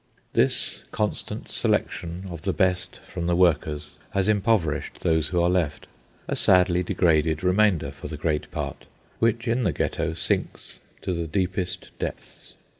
[0.33, 5.85] This constant selection of the best from the workers has impoverished those who are left,
[6.27, 8.85] a sadly degraded remainder, for the great part,
[9.19, 12.55] which, in the Ghetto, sinks to the deepest depths.